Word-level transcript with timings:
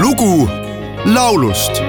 lugu 0.00 0.48
laulust 1.04 1.82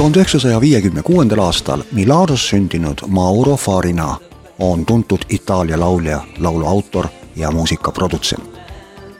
tuhande 0.00 0.18
üheksasaja 0.18 0.60
viiekümne 0.60 1.02
kuuendal 1.02 1.38
aastal 1.38 1.82
Milanos 1.92 2.48
sündinud 2.48 2.98
Mauro 3.06 3.56
Farina 3.56 4.16
on 4.58 4.86
tuntud 4.86 5.18
Itaalia 5.28 5.80
laulja, 5.80 6.20
laulu 6.38 6.66
autor 6.66 7.06
ja 7.36 7.50
muusikaprodutsent. 7.50 8.50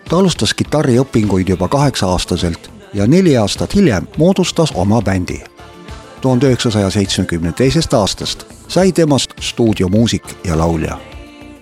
ta 0.08 0.16
alustas 0.16 0.54
kitarriõpinguid 0.54 1.48
juba 1.48 1.68
kaheksa-aastaselt 1.68 2.70
ja 2.94 3.06
neli 3.06 3.36
aastat 3.36 3.74
hiljem 3.74 4.06
moodustas 4.16 4.72
oma 4.74 5.02
bändi. 5.02 5.40
tuhande 6.20 6.46
üheksasaja 6.46 6.90
seitsmekümne 6.90 7.52
teisest 7.52 7.94
aastast 7.94 8.46
sai 8.68 8.92
temast 8.92 9.30
stuudiomuusik 9.40 10.24
ja 10.44 10.58
laulja. 10.58 10.98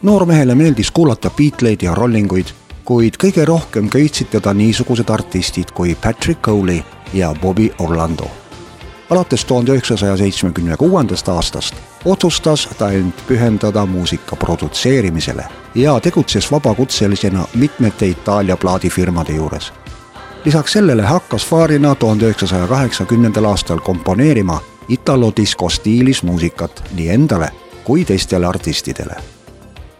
noormehele 0.02 0.54
meeldis 0.54 0.90
kuulata 0.90 1.30
Beatleid 1.30 1.82
ja 1.82 1.94
Rollinguid, 1.94 2.46
kuid 2.84 3.14
kõige 3.24 3.44
rohkem 3.44 3.88
köitsid 3.88 4.26
teda 4.30 4.54
niisugused 4.54 5.10
artistid 5.10 5.70
kui 5.70 5.94
Patrick 5.94 6.42
Coley 6.42 6.82
ja 7.12 7.34
Bobby 7.42 7.70
Orlando 7.78 8.30
alates 9.10 9.44
tuhande 9.44 9.72
üheksasaja 9.72 10.16
seitsmekümne 10.16 10.76
kuuendast 10.76 11.28
aastast 11.28 11.74
otsustas 12.04 12.68
ta 12.78 12.90
end 12.90 13.12
pühendada 13.28 13.86
muusika 13.86 14.36
produtseerimisele 14.36 15.44
ja 15.74 16.00
tegutses 16.00 16.52
vabakutselisena 16.52 17.44
mitmete 17.54 18.06
Itaalia 18.06 18.56
plaadifirmade 18.56 19.32
juures. 19.32 19.72
lisaks 20.44 20.72
sellele 20.72 21.02
hakkas 21.02 21.46
Farina 21.46 21.94
tuhande 21.94 22.24
üheksasaja 22.24 22.66
kaheksakümnendal 22.66 23.44
aastal 23.44 23.78
komponeerima 23.78 24.60
italo-disko 24.88 25.68
stiilis 25.68 26.22
muusikat 26.22 26.84
nii 26.94 27.08
endale 27.08 27.50
kui 27.84 28.04
teistele 28.04 28.46
artistidele. 28.46 29.14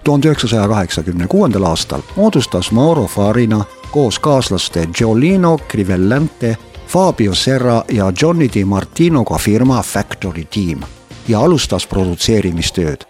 tuhande 0.05 0.29
üheksasaja 0.29 0.69
kaheksakümne 0.69 1.27
kuuendal 1.27 1.63
aastal 1.63 2.01
moodustas 2.17 2.73
Mauro 2.73 3.07
Farina 3.07 3.65
koos 3.91 4.19
kaaslaste 4.19 4.89
Giolino 4.95 5.59
Crivellante 5.59 6.57
Fabio 6.89 7.35
Serra 7.35 7.85
ja 7.89 8.13
Johnny 8.23 8.49
Di 8.55 8.65
Martinoga 8.65 9.39
firma 9.39 9.83
Factory 9.83 10.45
Team 10.45 10.81
ja 11.29 11.41
alustas 11.41 11.87
produtseerimistööd. 11.87 13.05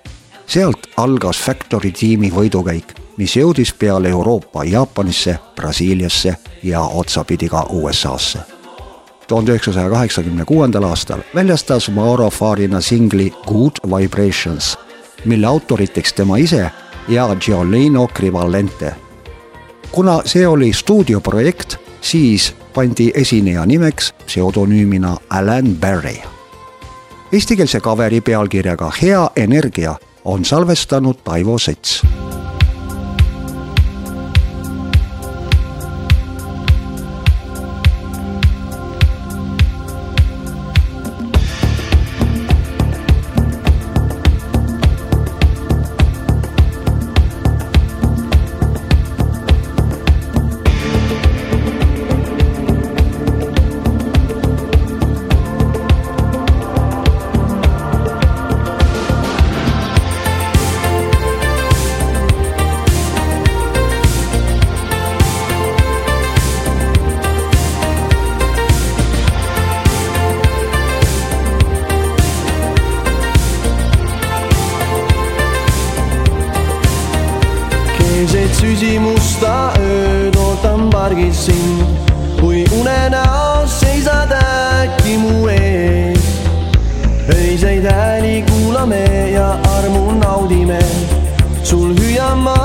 sealt 0.46 0.86
algas 0.96 1.38
Factory 1.38 1.92
tiimi 1.92 2.30
võidukäik, 2.30 2.94
mis 3.16 3.36
jõudis 3.36 3.74
peale 3.78 4.08
Euroopa 4.08 4.64
Jaapanisse, 4.64 5.38
Brasiiliasse 5.56 6.36
ja 6.62 6.80
otsapidi 6.80 7.48
ka 7.48 7.66
USA-sse. 7.70 8.38
tuhande 9.28 9.52
üheksasaja 9.52 9.90
kaheksakümne 9.90 10.44
kuuendal 10.44 10.82
aastal 10.82 11.20
väljastas 11.34 11.90
Mauro 11.90 12.30
Farina 12.30 12.80
singli 12.80 13.32
Good 13.46 13.96
Vibrations, 13.96 14.78
mille 15.24 15.46
autoriteks 15.46 16.12
tema 16.12 16.36
ise 16.36 16.70
ja 17.08 17.36
Giolino 17.40 18.08
Crivalente. 18.08 18.94
kuna 19.90 20.22
see 20.24 20.48
oli 20.48 20.72
stuudioprojekt, 20.72 21.76
siis 22.00 22.57
pandi 22.74 23.10
esineja 23.14 23.66
nimeks 23.66 24.12
pseudonüümina 24.26 25.16
Alan 25.30 25.76
Barry. 25.80 26.16
Eestikeelse 27.32 27.80
kaveri 27.80 28.20
pealkirjaga 28.20 28.92
Hea 29.02 29.30
energia 29.36 29.94
on 30.24 30.44
salvestanud 30.44 31.16
Taivo 31.24 31.58
Sets 31.58 32.02
keset 78.18 78.54
süsimusta 78.58 79.72
ööd 79.78 80.34
ootan 80.42 80.88
pargis 80.90 81.44
sind, 81.46 81.82
kui 82.40 82.64
unenäos 82.74 83.76
seisad 83.78 84.32
äkki 84.34 85.14
mu 85.22 85.46
ees. 85.52 86.24
öiseid 87.36 87.86
hääli 87.86 88.42
kuulame 88.48 89.30
ja 89.30 89.52
armu 89.76 90.18
naudime, 90.18 90.80
sul 91.62 91.94
hüüan 92.00 92.42
ma 92.42 92.56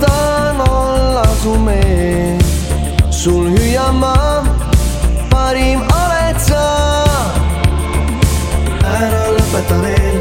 tahan 0.00 0.64
olla 0.68 1.26
su 1.42 1.58
mees, 1.58 2.56
sul 3.10 3.50
hüüan 3.52 4.00
ma, 4.00 4.16
parim 5.30 5.84
oled 5.92 6.40
sa. 6.48 6.64
ära 8.96 9.28
lõpeta 9.36 9.82
veel 9.84 10.11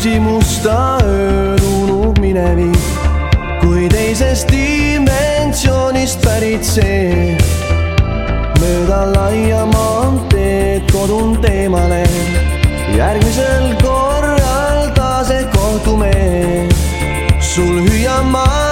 küsimusta 0.00 0.74
hõõrunud 1.04 2.16
minevik, 2.24 2.86
kui 3.60 3.84
teisest 3.92 4.48
dimensioonist 4.48 6.24
pärit 6.24 6.64
see 6.64 7.34
mööda 8.62 9.02
laia 9.10 9.66
maanteed 9.68 10.88
kodunt 10.88 11.44
eemale. 11.52 12.00
järgmisel 12.96 13.76
korral 13.84 14.88
taas 14.96 15.36
ehk 15.36 15.52
kohtume 15.52 16.16
sul 17.52 17.84
hüüamaa. 17.84 18.69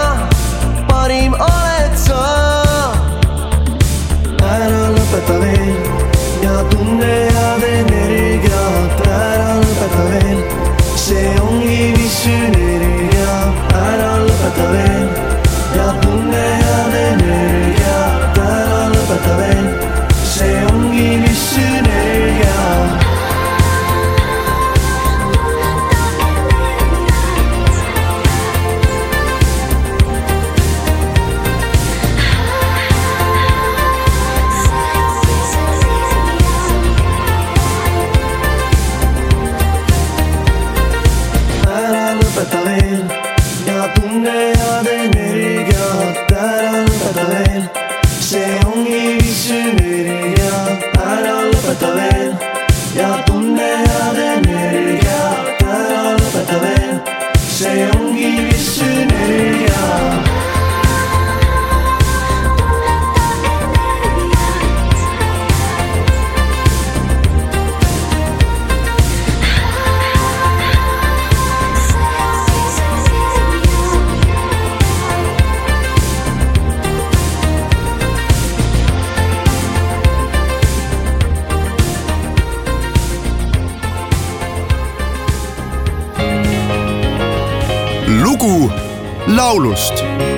laulust. 89.39 90.38